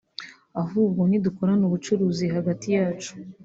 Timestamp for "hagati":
2.35-2.67